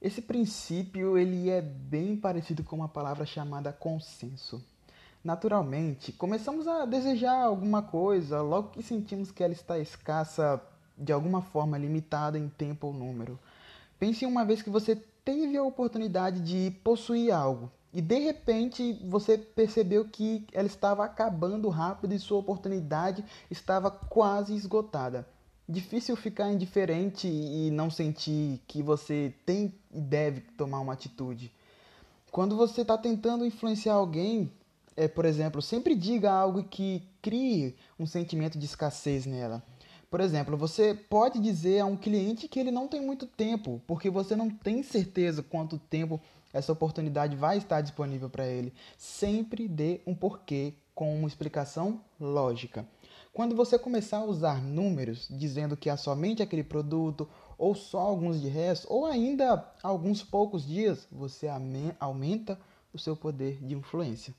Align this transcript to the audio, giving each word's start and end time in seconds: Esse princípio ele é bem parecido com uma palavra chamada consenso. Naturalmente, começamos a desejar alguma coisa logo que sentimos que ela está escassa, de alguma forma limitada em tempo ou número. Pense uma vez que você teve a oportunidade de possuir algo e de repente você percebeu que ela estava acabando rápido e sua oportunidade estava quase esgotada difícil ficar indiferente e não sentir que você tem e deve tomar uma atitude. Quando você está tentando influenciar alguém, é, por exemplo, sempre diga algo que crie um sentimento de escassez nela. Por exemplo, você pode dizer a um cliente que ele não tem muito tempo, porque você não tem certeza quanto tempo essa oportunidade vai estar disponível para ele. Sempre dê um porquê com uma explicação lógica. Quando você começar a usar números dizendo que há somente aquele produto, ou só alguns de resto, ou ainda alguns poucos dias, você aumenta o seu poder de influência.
Esse 0.00 0.22
princípio 0.22 1.18
ele 1.18 1.50
é 1.50 1.60
bem 1.60 2.16
parecido 2.16 2.62
com 2.62 2.76
uma 2.76 2.88
palavra 2.88 3.26
chamada 3.26 3.72
consenso. 3.72 4.64
Naturalmente, 5.24 6.12
começamos 6.12 6.68
a 6.68 6.84
desejar 6.84 7.42
alguma 7.42 7.82
coisa 7.82 8.40
logo 8.40 8.70
que 8.70 8.80
sentimos 8.80 9.32
que 9.32 9.42
ela 9.42 9.52
está 9.52 9.76
escassa, 9.76 10.62
de 10.96 11.12
alguma 11.12 11.42
forma 11.42 11.76
limitada 11.76 12.38
em 12.38 12.48
tempo 12.48 12.86
ou 12.86 12.92
número. 12.92 13.40
Pense 13.98 14.24
uma 14.24 14.44
vez 14.44 14.62
que 14.62 14.70
você 14.70 14.94
teve 15.24 15.56
a 15.56 15.64
oportunidade 15.64 16.40
de 16.42 16.70
possuir 16.84 17.32
algo 17.32 17.68
e 17.92 18.00
de 18.00 18.20
repente 18.20 18.92
você 19.04 19.36
percebeu 19.36 20.04
que 20.04 20.46
ela 20.52 20.68
estava 20.68 21.04
acabando 21.04 21.68
rápido 21.68 22.14
e 22.14 22.20
sua 22.20 22.38
oportunidade 22.38 23.24
estava 23.50 23.90
quase 23.90 24.54
esgotada 24.54 25.26
difícil 25.68 26.16
ficar 26.16 26.50
indiferente 26.50 27.28
e 27.28 27.70
não 27.70 27.90
sentir 27.90 28.60
que 28.66 28.82
você 28.82 29.34
tem 29.44 29.74
e 29.92 30.00
deve 30.00 30.40
tomar 30.40 30.80
uma 30.80 30.94
atitude. 30.94 31.52
Quando 32.30 32.56
você 32.56 32.82
está 32.82 32.96
tentando 32.96 33.44
influenciar 33.44 33.94
alguém, 33.94 34.50
é, 34.96 35.06
por 35.06 35.24
exemplo, 35.24 35.60
sempre 35.60 35.94
diga 35.94 36.32
algo 36.32 36.64
que 36.64 37.02
crie 37.20 37.76
um 37.98 38.06
sentimento 38.06 38.58
de 38.58 38.64
escassez 38.64 39.26
nela. 39.26 39.62
Por 40.10 40.20
exemplo, 40.20 40.56
você 40.56 40.94
pode 40.94 41.38
dizer 41.38 41.80
a 41.80 41.86
um 41.86 41.96
cliente 41.96 42.48
que 42.48 42.58
ele 42.58 42.70
não 42.70 42.88
tem 42.88 43.00
muito 43.00 43.26
tempo, 43.26 43.82
porque 43.86 44.08
você 44.08 44.34
não 44.34 44.48
tem 44.48 44.82
certeza 44.82 45.42
quanto 45.42 45.78
tempo 45.78 46.18
essa 46.52 46.72
oportunidade 46.72 47.36
vai 47.36 47.58
estar 47.58 47.82
disponível 47.82 48.30
para 48.30 48.46
ele. 48.46 48.72
Sempre 48.96 49.68
dê 49.68 50.00
um 50.06 50.14
porquê 50.14 50.72
com 50.94 51.14
uma 51.14 51.28
explicação 51.28 52.00
lógica. 52.18 52.86
Quando 53.38 53.54
você 53.54 53.78
começar 53.78 54.16
a 54.16 54.24
usar 54.24 54.60
números 54.60 55.28
dizendo 55.30 55.76
que 55.76 55.88
há 55.88 55.96
somente 55.96 56.42
aquele 56.42 56.64
produto, 56.64 57.28
ou 57.56 57.72
só 57.72 58.00
alguns 58.00 58.40
de 58.40 58.48
resto, 58.48 58.92
ou 58.92 59.06
ainda 59.06 59.64
alguns 59.80 60.24
poucos 60.24 60.66
dias, 60.66 61.06
você 61.08 61.46
aumenta 62.00 62.58
o 62.92 62.98
seu 62.98 63.14
poder 63.14 63.64
de 63.64 63.76
influência. 63.76 64.34